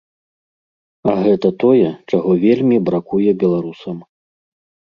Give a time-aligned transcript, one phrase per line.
[1.11, 3.97] А гэта тое, чаго вельмі бракуе беларусам.